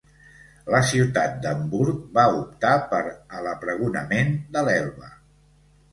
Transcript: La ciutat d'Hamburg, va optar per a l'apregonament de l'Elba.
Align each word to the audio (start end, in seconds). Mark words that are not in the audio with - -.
La 0.75 0.79
ciutat 0.91 1.35
d'Hamburg, 1.43 2.01
va 2.17 2.25
optar 2.39 2.73
per 2.95 3.03
a 3.41 3.45
l'apregonament 3.49 4.33
de 4.57 4.65
l'Elba. 4.69 5.13